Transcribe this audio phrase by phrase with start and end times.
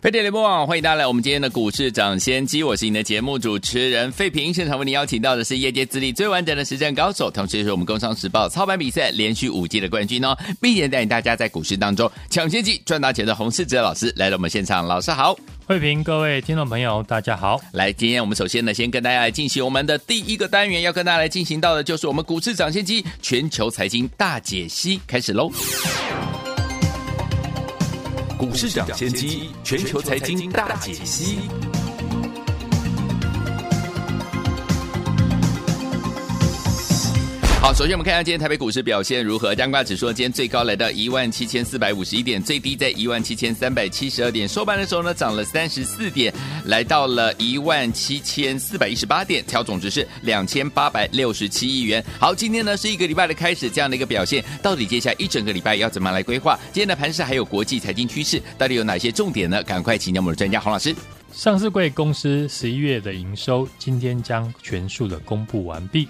[0.00, 4.52] 飞碟联播网，欢迎大家来我们今天的股市涨先机，我是你的节目主持人费平。
[4.52, 15.36] 现场为你邀请到的是业界资历最完整的实战高手，同时也是我们工商时报操盘比赛连续五届的冠军哦，并且带领大家在股市当中抢先机赚大钱的洪世哲老师来到我们现场，老师好，
[15.68, 17.60] 费平，各位听众朋友大家好。
[17.72, 25.52] 来，今天我们首先呢，先跟大家来进行我们的第一个单元，要跟大家来进行到的就是我们股市涨先机全球财经大解析，开始喽。
[28.40, 31.40] 股市涨先机，全球财经大解析。
[37.60, 39.54] 好，首先我们看一下今天台北股市表现如何。
[39.54, 44.48] 加权指数今天最高来到一万七千四百五十一点，最低在一万七千三百七十二点。
[44.48, 46.32] 收盘的时候呢，涨了三十四点，
[46.64, 52.02] 来到了一万七千四百一十八点，调总值是两千八百六十七亿元。
[52.18, 56.58] 好，今天呢是一个礼拜的开始，这样的一个表现，到底接下来一整个礼拜要怎么来规划？
[56.72, 59.62] 今天的盘势还有国际财经趋势，到底有哪些重点呢？
[59.64, 60.96] 赶快请教我们的专家洪老师。
[61.30, 66.08] 上市柜公司十一月的营收今天将全数的公布完毕。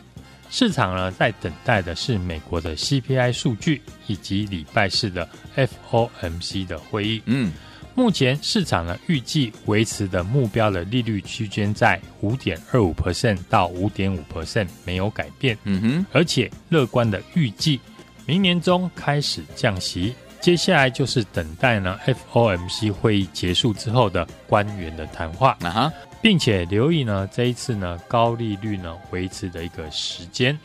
[0.50, 7.22] 市场呢，在等待的是美国的 CPI 数据以及礼拜四的 FOMC 的会议。
[7.26, 7.52] 嗯，
[7.94, 15.56] 目前市场呢预计维持的目标的利率区间在五点二五 percent 到五点五 percent 没有改变。
[15.62, 17.80] 嗯哼，而且乐观的预计
[18.26, 20.14] 明年中开始降息。
[20.40, 21.98] 接下来就是等待呢
[22.32, 25.56] FOMC 会议结束之后的官员的谈话。
[25.60, 25.92] 啊哈。
[26.22, 30.58] 并且留意呢，这一次呢高利率呢维持的一个时间，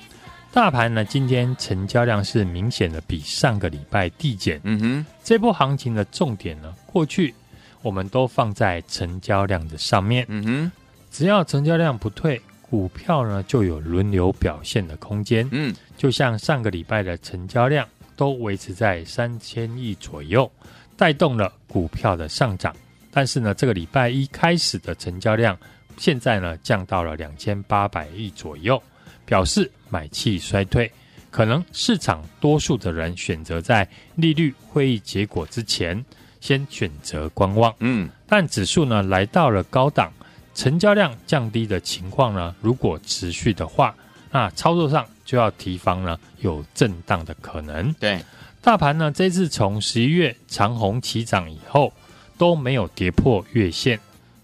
[0.51, 4.59] 大盘呢今天成交量是明显的比上个礼拜递减。
[4.63, 7.33] 嗯哼，这波行情的重点呢，过去
[7.81, 10.25] 我们都放在成交量的上面。
[10.27, 10.71] 嗯哼，
[11.11, 15.47] 只要成交量不退，股票呢就有轮流表现的空间。
[15.51, 17.87] 嗯，就像上个礼拜的成交量
[18.17, 20.51] 都维持在三千亿左右，
[20.97, 22.75] 带动了股票的上涨。
[23.15, 25.57] 但是呢，这个礼拜一开始的成交量，
[25.95, 28.83] 现在呢降到了两千八百亿左右，
[29.25, 30.91] 表示买气衰退，
[31.31, 36.03] 可能市场多数的人选择在利率会议结果之前
[36.41, 37.73] 先选择观望。
[37.79, 40.11] 嗯，但指数呢来到了高档，
[40.53, 43.95] 成交量降低的情况呢，如果持续的话，
[44.29, 47.93] 那操作上就要提防呢有震荡的可能。
[47.93, 48.21] 对，
[48.61, 51.93] 大盘呢这次从十一月长虹起涨以后。
[52.37, 53.99] 都没有跌破月线，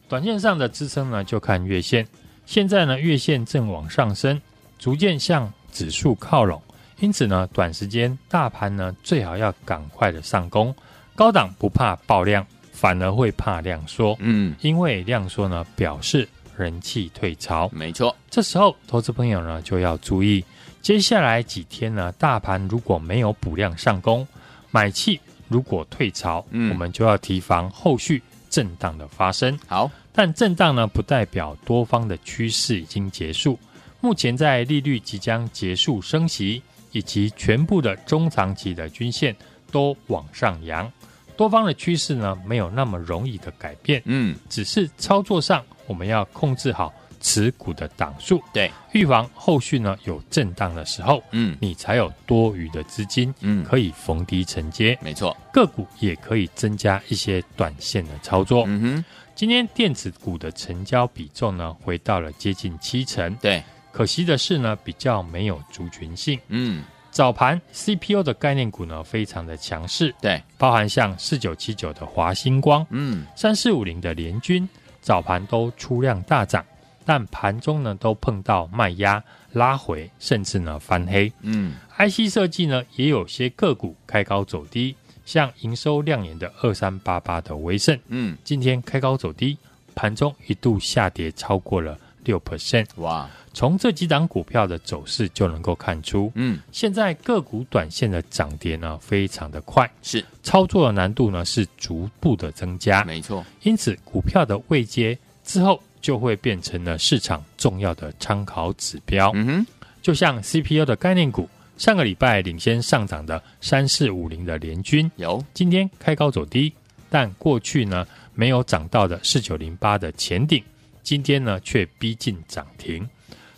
[0.08, 2.08] 短线上的支撑呢，就看月线。
[2.46, 4.42] 现在呢，月线正往上升，
[4.78, 6.62] 逐渐向指数靠拢，
[7.00, 10.74] 因此呢，短时间大盘呢，最好要赶快的上攻。
[11.16, 14.16] 高档不怕爆量，反而会怕量缩。
[14.20, 16.28] 嗯，因为量缩呢，表示
[16.58, 17.70] 人气退潮。
[17.74, 20.44] 没错，这时候投资朋友呢，就要注意，
[20.82, 24.28] 接下来几天呢，大盘如果没有补量上攻，
[24.72, 25.20] 买气。
[25.52, 29.60] 如果退潮，嗯，我们就要提防后续震荡的发生。
[29.68, 33.60] 好，但震荡呢，不代表多方的趋势已经结束。
[34.00, 36.64] 目前在利率即将结束升息，
[36.94, 39.36] 以及全部的中长期的均线
[39.70, 40.90] 都往上扬，
[41.36, 44.02] 多方的趋势呢，没有那么容易的改变。
[44.06, 46.94] 嗯，只是操作上我们要控制好。
[47.22, 58.66] 持股的档数，对，预防后续呢有震荡的时候，嗯，你才有多余的资金，嗯，可以逢低承接，没错，个股也可以增加一些短线的操作。
[58.68, 59.06] 嗯哼，
[59.36, 74.68] 今天电子股的成交比重呢回到了接近七成，对，可惜的是呢比较没有族群性，嗯，早盘 CPU 的概念股呢非常的强势，对，包含像四九七九的华星光，嗯，三四五零的联军，
[75.02, 76.66] 早盘都出量大涨。
[77.06, 81.32] 但盘中呢，都碰到卖压拉回，甚至呢翻黑。
[81.42, 84.96] 嗯，IC 设计呢，也有些个股开高走低，
[85.26, 89.58] 像营收亮眼的二三八八的威盛，嗯，今天开高走低，
[89.96, 92.86] 盘中一度下跌超过了六 percent。
[92.98, 103.46] 哇，从这几档股票的走势就能够看出，嗯，现在个股短线的涨跌呢，非常的快，是操作的难度呢是逐步的增加，没错。
[103.64, 105.82] 因此，股票的位阶之后。
[106.02, 109.32] 就会变成了市场重要的参考指标。
[109.36, 109.68] 嗯哼，
[110.02, 116.74] 就像 CPU 的概念股，上个礼拜领先上涨的三四五零的联军，有今天开高走低，
[117.10, 120.64] 但过去呢没有涨到的四九零八的前顶，
[121.04, 123.08] 今天呢却逼近涨停。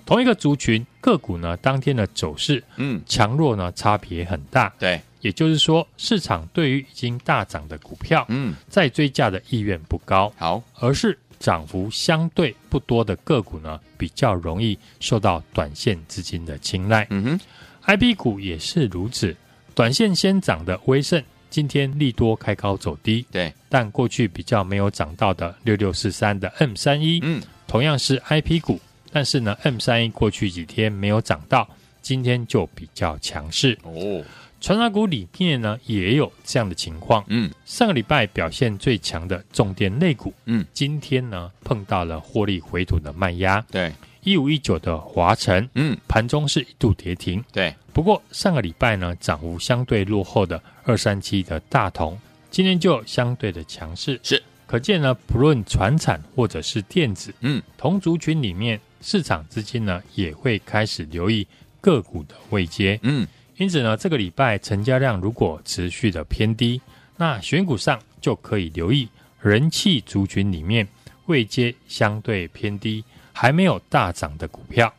[0.05, 4.73] 同一个族群个股呢，当天的走势，嗯，强弱呢差别很大。
[4.77, 10.29] 对，也就是说，市场对于已经大涨的股票，嗯，再追价的意愿不高。
[10.37, 17.05] 好，而是涨幅相对不多的个股呢，比较容易受到短线资金的青睐。
[17.09, 17.39] 嗯哼
[17.81, 19.35] ，I P 股也是如此。
[19.75, 23.25] 短线先涨的威盛，今天利多开高走低。
[23.29, 28.79] 对，但过去比较没有涨到的六六四三的 M 三一，嗯，同样是 IP 股。
[29.11, 31.67] 但是呢，M 三一过去几天没有涨到，
[32.01, 34.23] 今天就比较强势哦。
[34.63, 43.91] 传产股里面呢也有这样的情况，嗯，上个礼拜表现最强的重电类股，嗯，今天呢碰到了获利回吐的卖压，对，
[44.23, 52.17] 一五一九的华晨，嗯，盘中是一度跌停，对，不过上个礼拜呢涨幅相对落后的二三七的大同，
[52.49, 58.79] 今天就相对的强势，是，可见呢不论传产或者是电子，嗯，同族群里面。
[59.05, 61.45] 市场资金呢也会开始留意
[61.81, 63.27] 个股的位阶，嗯，
[63.57, 66.81] 因此呢，这个礼拜成交量如果持续的偏低，
[67.17, 69.07] 那选股上就可以留意
[69.41, 70.87] 人气族群里面
[71.25, 74.93] 位阶相对偏低、还没有大涨的股票。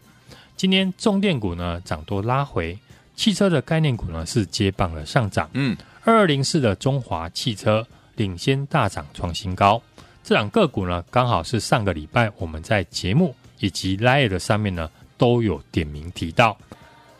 [0.57, 2.79] 今天重电股呢涨多拉回，
[3.17, 7.87] 汽车的概念股呢是接棒的上涨，嗯，二二零四的中华汽车
[8.17, 9.83] 领先大涨创新高，
[10.23, 13.35] 这两个股呢刚好是上个礼拜我们在节目。
[13.61, 16.59] 以及 Line 的上面呢都有点名提到，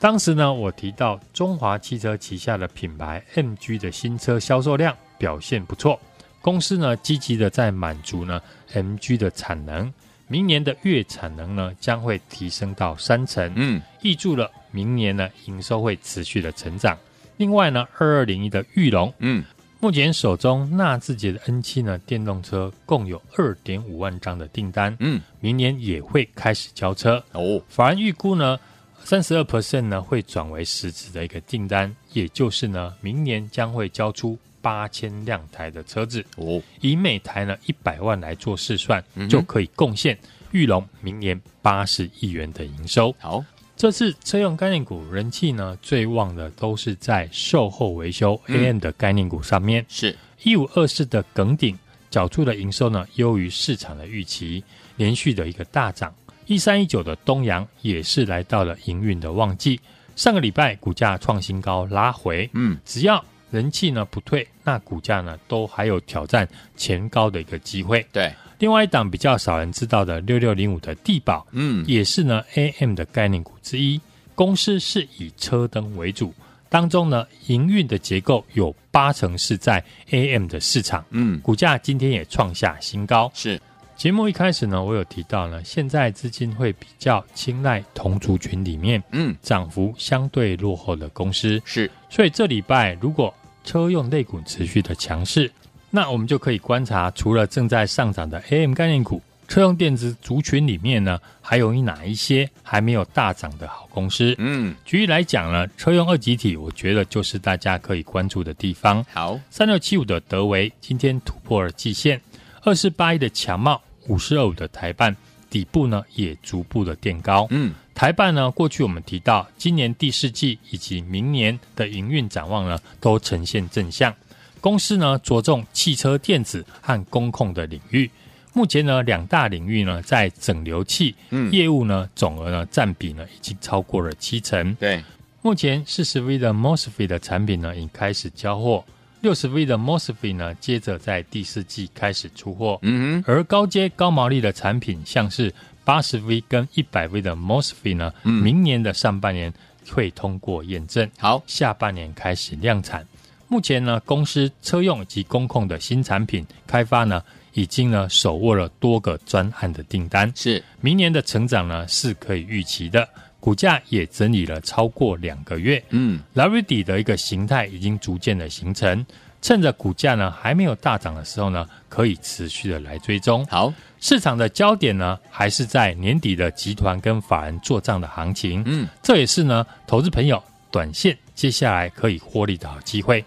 [0.05, 5.99] 当时呢我提到中华汽车旗下的品牌 MG 的新车销售量表现不错，
[6.43, 8.39] 公司呢积极的在满足呢
[8.75, 9.91] MG 的产能，
[10.29, 16.99] 明年的月产能呢将会提升到三成，嗯，挹注了明年呢营收会持续的成长。
[17.39, 19.43] 另外呢二二零一的裕隆，嗯。
[19.81, 27.63] 目前手中纳智捷的 N 七呢，电动车共有二点五万张的订单，嗯，明年也会开始交车哦。
[27.69, 28.59] 法人预估呢，
[29.05, 36.61] 三十二 percent 呢会转为实质的一个订单，也就是呢，明年将会交出八千辆台的车子哦。
[36.81, 40.19] 以每台呢一百万来做试算，嗯、就可以贡献
[40.53, 43.15] 裕隆明年八十亿元的营收。
[43.19, 43.45] 好。
[43.77, 51.77] 这次车用概念股人气呢最旺的都是在售后维修 AM 的概念股上面，嗯、是一五二四的耿鼎，
[52.09, 54.63] 缴出的营收呢优于市场的预期，
[54.97, 56.15] 连续的一个大涨。
[56.47, 59.81] 一三一九的东阳也是来到了营运的旺季，
[60.17, 68.05] 上个礼拜股价创新高拉回，嗯，只要人气呢不退，那股价呢都还有挑战前高的一个机会。
[68.13, 68.33] 对。
[68.59, 74.01] 另外一档比较少人知道的六六零五的地保，嗯，也是呢 AM 的概念股之一。
[74.35, 76.33] 公司是以车灯为主，
[76.69, 83.31] 当中呢营运的结构有八成是在 AM 的市场，嗯，股价今天也创下新高。
[83.35, 83.61] 是
[83.97, 91.61] 节目一开始呢，我有提到呢，现在资金会比较青睐同族群里面，嗯，涨幅相对落后的公司。
[91.65, 93.33] 是，所以这礼拜如果
[93.65, 95.51] 车用类股持续的强势。
[95.91, 104.35] 那我们就可以观察，除了正在上涨的 AM 概念股，车用电子族群里面呢，还有哪一些还没有大涨的好公司？
[104.39, 109.07] 嗯，举例来讲呢，车用二极体，我觉得就是大家可以关注的地方。
[109.13, 112.21] 好，三六七五的德维今天突破了季线，
[112.63, 115.15] 二四八一的强茂，五四二五的台办
[115.49, 117.47] 底部呢也逐步的垫高。
[117.51, 124.15] 嗯，台办呢，过去我们提到今年第四季以及明年的营运展望呢，都呈现正向。
[124.61, 128.11] 公司呢着重汽车电子和工控的领域，
[128.55, 131.15] 目前呢两大领域呢在整流器
[131.53, 134.75] 业务呢总额呢占比呢已经超过了七成。
[134.77, 135.05] 对，
[135.43, 138.83] 目前四十 V 的 MOSFET 的产品呢已开始交货，
[139.25, 142.79] 六十 V 的 MOSFET 呢接着在第四季开始出货。
[142.83, 145.51] 嗯哼，而高阶高毛利的产品，像是
[145.83, 149.51] 八十 V 跟一百 V 的 MOSFET 呢，明年的上半年
[149.89, 153.03] 会通过验证，好，下半年开始量产。
[153.49, 157.23] 目前呢，公司车用以及工控的新产品开发呢，
[157.55, 163.09] 已经呢手握了多个专案的订单，是明年的成长呢是可以预期的。
[163.45, 169.05] 股价也整理了超过两个月，嗯，拉瑞底的一个形态已经逐渐的形成，
[169.43, 173.45] 趁着股价呢还没有大涨的时候呢，可以持续的来追踪。
[173.45, 173.71] 好，
[174.01, 183.23] 市场的焦点呢还是在年底的集团跟法人做账的行情，嗯，这也是呢投资朋友短线接下来可以获利的好机会。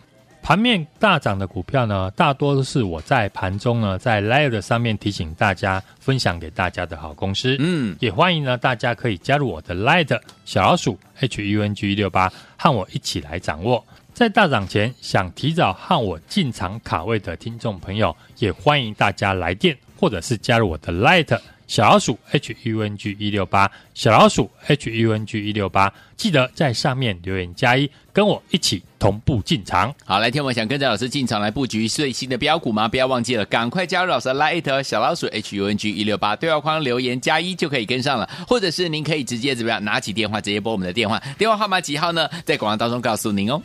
[0.48, 7.58] 盘面大涨的股票呢，大多都是我在盘中呢，在 Line 上面提醒大家、分享给大家的好公司。
[7.60, 13.84] 嗯，也欢迎呢，大家可以加入我的 Line 小老鼠 HUNG 一六八，和我一起来掌握。
[14.14, 21.38] 在大涨前想提早和我进场卡位的听众朋友，也欢迎大家来电或者是加入我的 Line。
[21.68, 29.94] 小老鼠 H U N G 一六八，小老鼠 H U N G 一六八，记得在上面留言加一，跟我一起同步进场。
[30.06, 32.88] 好，来听我想跟着老师进场来布局最新的标股吗？
[32.88, 42.30] 不要忘记了，赶快加入老师的 Line 小老鼠 H U N G 一六八，对话框留言加一就可以跟上了，或者是您可以直接怎么样，拿起电话直接拨我们的电话，电话号码几号呢？
[42.46, 43.62] 在广告当中告诉您哦。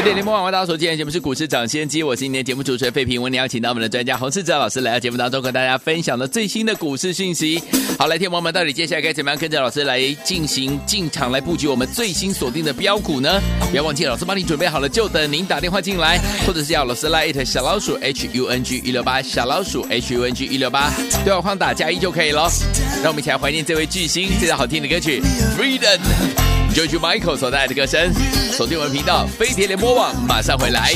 [0.00, 7.62] 九点联播网，欢迎大家收听节目是股市涨先机，我是今天节目主持人费平，为您邀请到我们的专家洪世哲老师来到节目当中，和大家分享的最新的股市讯息。
[7.98, 13.38] 好，来听我们到底接下来该怎么样跟着老师来进行进场来布局我们最新锁定的标股呢？
[13.70, 20.90] 不要忘记，老师帮你准备好了，就等您打电话进来，或者是要老师来一条小老鼠 H U N G 一六八小老鼠 H U N G 一六八，
[21.26, 22.50] 对话框打加一就可以了。
[23.02, 25.20] 让我们一起来怀念这位巨星，这首好听的歌曲
[25.58, 26.59] Freedom。
[26.74, 28.12] 就去 Michael 所带来的歌声，
[28.52, 30.92] 锁定我们频道飞碟联播网，马上回来。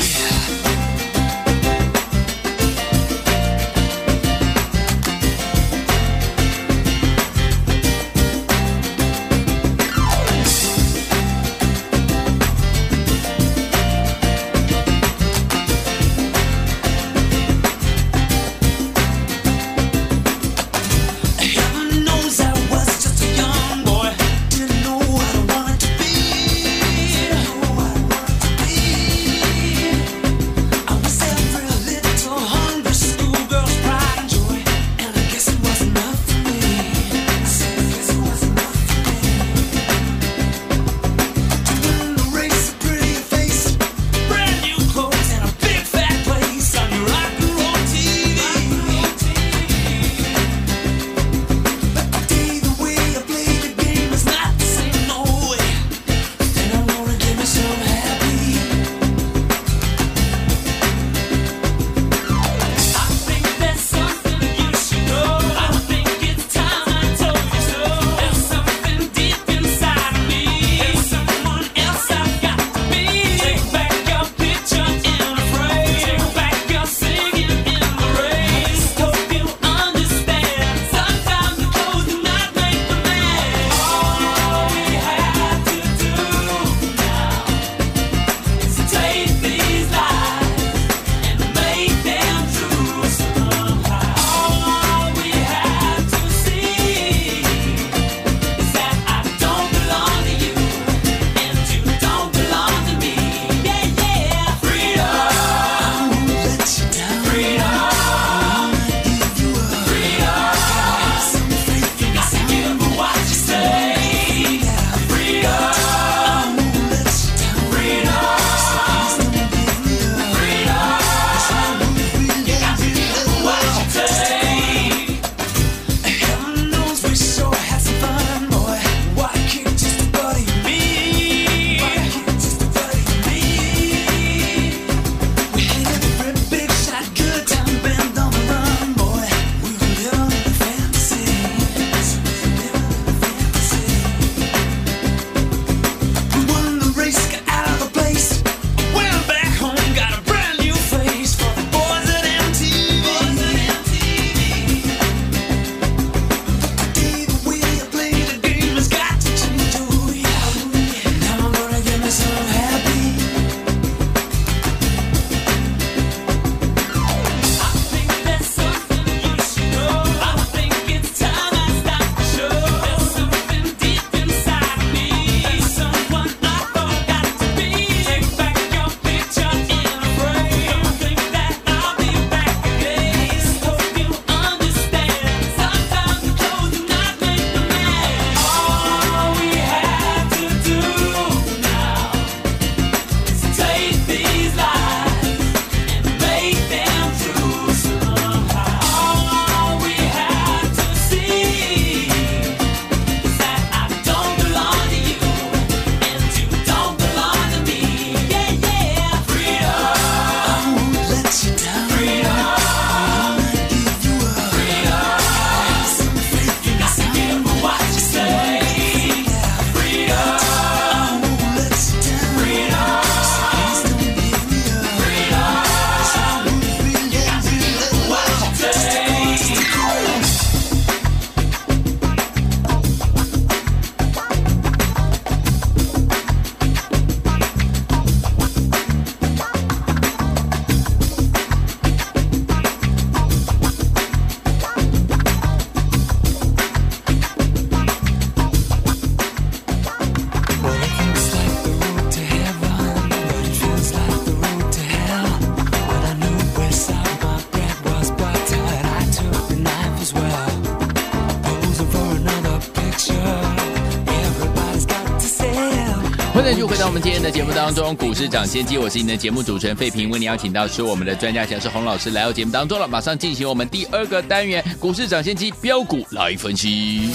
[267.65, 277.09] 当中，股市涨先机，我是您的节目主持人费平，为您邀请到是我们的专家讲师洪老师来到节目当中了，马上进行我们第二个单元，股市涨先机标股来分析。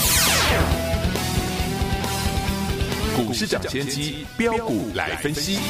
[3.16, 5.61] 股市涨先机标股来分析。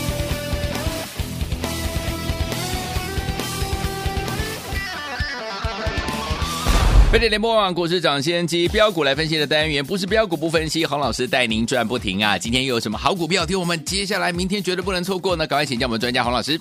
[7.10, 12.38] 飞碟联播网股市抢先机标股来分析的单元，不是标股不分析，洪老师带您赚不停啊！
[12.38, 13.44] 今天又有什么好股票？
[13.44, 15.44] 听我们接下来明天绝对不能错过呢！
[15.44, 16.60] 赶快请教我们专家洪老师。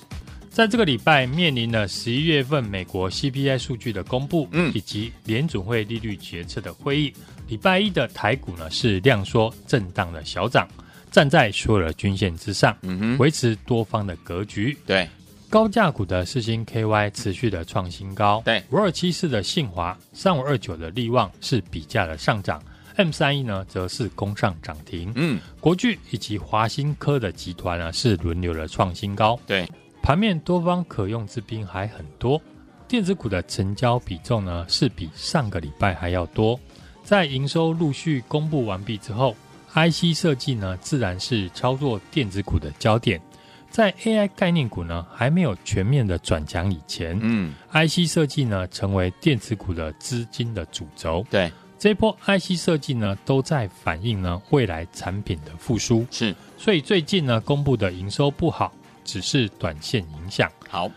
[0.50, 7.12] 在这个礼拜面临了十一月份美国 CPI 数据的公布，嗯，以及联准会利率决策的会议，
[7.46, 10.66] 礼拜一的台股呢是量缩震荡的小涨，
[11.12, 15.08] 站在所有的均线之上，嗯哼，维持多方的格局，对。
[15.50, 22.62] 高价股的四星 KY 持续的创新高，对，五二七四的信华，三五二九的利旺是比价的上涨
[22.94, 29.68] ，M 三一呢则是攻上涨停，嗯，国巨以及华新科的集团呢是轮流的创新高，对，
[30.00, 32.40] 盘面多方可用之兵还很多，
[32.86, 36.58] 电子股的成交比重呢是比上个礼拜还要多，
[37.02, 39.34] 在营收陆续公布完毕之后
[39.74, 43.20] ，IC 设计呢自然是操作电子股的焦点。
[43.70, 51.24] 在 AI 概念股呢还没有全面的转强以前，嗯，IC 设计呢成为电子股的资金的主轴。
[51.30, 56.04] 对，这一波 IC 设计呢都在反映呢未来产品的复苏。
[56.10, 58.72] 是，所以最近呢公布的营收不好，
[59.04, 60.50] 只是短线影响。
[60.68, 60.90] 好，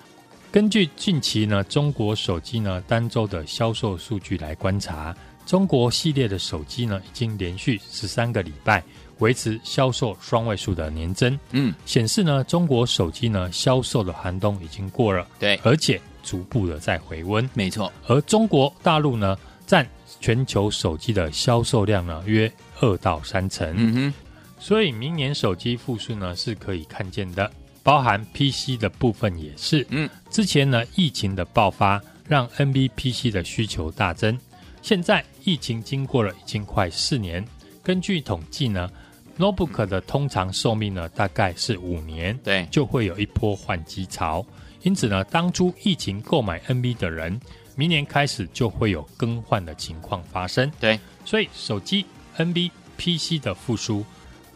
[0.52, 8.84] 根据近期呢中国手机呢单周的销售数据来观察，中国系列的手机呢已经连续十三个礼拜。
[9.20, 17.94] 维持销售双位数的年增，嗯，显示呢，中国手机呢销售的寒冬已经过了，对，而且逐步的在回温，没错。
[18.08, 19.88] 而中国大陆呢，占
[20.20, 22.52] 全球手机的销售量呢约
[22.82, 24.14] 二到三成，嗯哼，
[24.60, 27.50] 所以明年手机复苏呢是可以看见的，
[27.82, 34.38] 包含 PC 的部分也是，嗯，之前呢疫情的爆发让 NB PC 的需求大增，
[34.84, 37.44] 现在疫情经过了已经快四年，
[37.82, 38.88] 根据统计呢。
[39.36, 44.46] Notebook 的通常寿命呢，大概是五年，对，就会有一波换机潮。
[44.84, 47.42] 因此呢，当初疫情购买 NB 的人，
[47.76, 50.72] 明年开始就会有更换的情况发生。
[50.80, 52.06] 对，所以手机、
[52.38, 54.06] NB、PC 的复苏，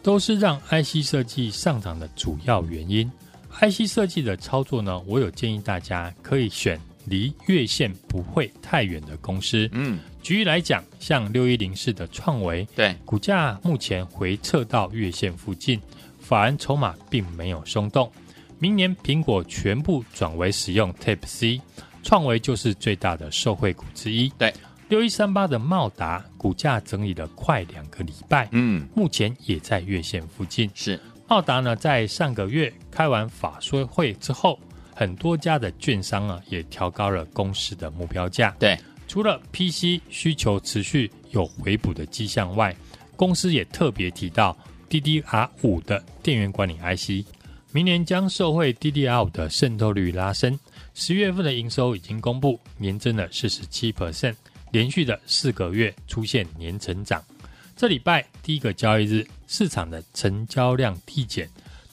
[0.00, 3.10] 都是让 IC 设计上涨的主要原因。
[3.60, 9.68] IC 设计的操作呢，我有建议大家可以选离月线不会太远的公司。
[9.72, 9.98] 嗯。
[10.22, 15.80] 举例来讲，像六一零四的创维，对，股价目前回撤到月线附近，
[16.20, 18.12] 法人筹码并没有松动。
[18.58, 21.60] 明年苹果全部转为使用 Type C，
[22.02, 24.28] 创维就是最大的受惠股之一。
[24.36, 24.52] 对，
[24.88, 30.68] 六一三八的茂达股价整理了快两个礼拜，嗯，目前也在月线附近。
[30.74, 34.58] 是茂达呢，在上个月开完法说会之后，
[34.98, 38.50] 很多家的券商啊也调高了公司的目标价。
[38.58, 38.76] 对。
[39.06, 42.74] 除了 PC 需求持续有回补的迹象外，
[43.14, 44.58] 公司也特别提到
[44.90, 47.24] DDR5 的电源管理 IC，
[47.70, 50.58] 明年将受惠 DDR5 的渗透率拉升。
[50.94, 54.34] 十月份的营收已经公布，年增了四十七 percent，
[54.72, 57.22] 连续的四个月出现年成长。
[57.76, 61.48] 这礼拜第一个交易日，市场的成交量递减，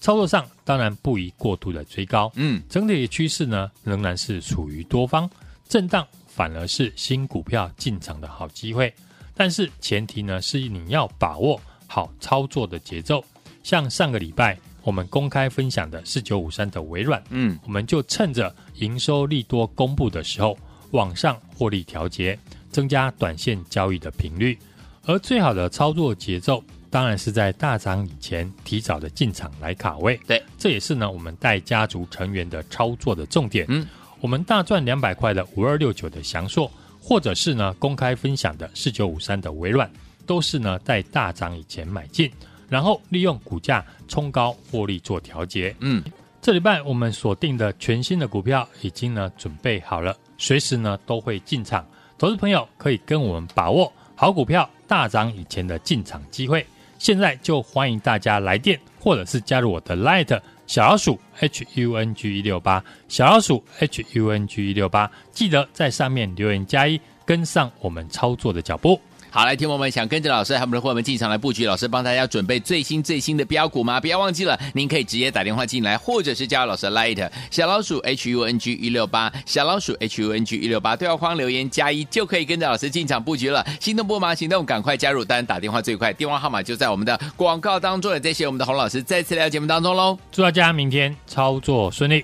[0.06, 2.32] 操作上当然不宜过度的追高。
[2.36, 5.28] 嗯，整体的趋势呢，仍然是处于多方
[5.68, 6.06] 震荡。
[6.28, 8.94] 反而是新股票进场的好机会，
[9.34, 13.24] 但是前提呢是你要把握好操作的节奏。
[13.64, 20.58] 像上个礼拜我们公开分享的四九五三的微软，嗯，我们就趁着营收利多公布的时候
[20.92, 22.38] 往上获利调节，
[22.70, 24.60] 增加短线交易的频率。
[25.06, 26.62] 而最好的操作节奏，
[26.96, 30.18] 当然是在大涨以前提早的进场来卡位。
[30.26, 33.66] 对，这也是呢我们带家族成员的操作的重点。
[33.68, 33.86] 嗯。
[34.22, 39.92] 我们大赚两百块的五二六九的祥硕，或者是呢公开分享的四九五三的微软，
[40.26, 42.32] 都是呢在大涨以前买进，
[42.70, 45.76] 然后利用股价冲高获利做调节。
[45.82, 46.02] 嗯，
[46.42, 51.86] 这礼拜我们锁定的全新的股票已经呢准备好了，随时呢都会进场。
[52.18, 56.66] 投资朋友可以跟我们把握好股票大涨以前的进场机会。
[56.98, 60.40] 现在就欢迎大家来电，或者是加入我的 Light。
[60.68, 69.00] 小老鼠 H U N G 一六八，小老鼠 H U N G 一六八，记得在上面留言加一，跟上我们操作的脚步。
[69.36, 74.00] 好，来，听我们想跟着老师还有我们的伙伴们进场来布局，老师帮大家准备最新最新的标股吗？
[74.00, 83.62] 不要忘记了，您可以直接打电话进来，或者是加入老师的 Light 小老鼠 H U N G 一六八小老鼠 H U N G 一六八对话框留言加一就可以跟着老师进场布局了。
[83.82, 88.14] 心动不忙行动，赶快加入，当然打电话最快，电话号码就在我们的广告当中。
[88.14, 92.24] 也谢谢我们的洪老师再次来到节目当中喽，祝大家明天操作顺利。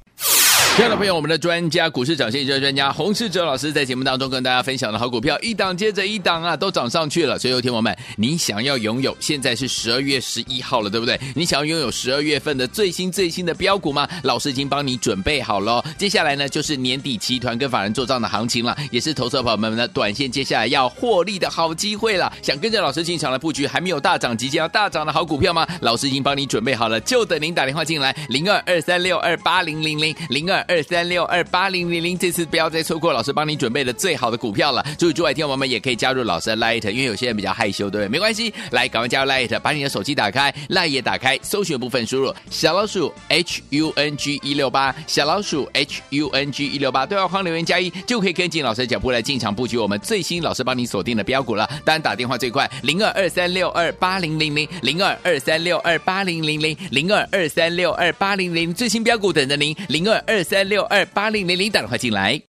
[0.73, 7.37] 亲爱的朋友，我们的专家股市涨先机专家洪世哲老师在节目当中跟大家分享的好股票，一档接着一档啊，都涨上去了。
[7.37, 11.19] 所，有听友们，你想要拥有，现在是十二月十一号了，对不对？
[11.35, 14.07] 你想要拥有十二月份的最新最新的标股吗？
[14.23, 15.83] 老师已经帮你准备好了。
[15.97, 22.31] 接下来呢，就是年底集团跟法人做账的行情了，也是投资者朋友们的短线接下来要获利的好机会了。
[22.41, 25.67] 想跟着老师进场来布局，还没有大涨，即将要大涨的好股票吗？
[25.81, 30.60] 老师已经帮你准备好了，就等您打电话进来，零二二三六二八零零零零二。
[30.67, 34.85] 二三六二八零零零，这次不要再错过老师帮你准备的最好的股票了。
[34.97, 38.09] 注意，诸位听友们也可以加入老师的 Light，因为有些人比较害羞，对不对？
[38.09, 51.69] 没关系，来，赶快加入 Light，把你的手机打开，Light 也打开，搜寻部分输入小老鼠 H U N G 一六八，小老鼠 H U N G 一六八，对话框留言加一，就可以跟进老师的脚步来进场布局我们最新老师帮你锁定的标股了。
[51.83, 61.29] 当然打电话最快，零二二三六二八零零零，零二二三六二八零零零，零二二三六二八零零，最新标股等着您，零二二三六二八。
[61.29, 62.41] 零零零，打电话进来。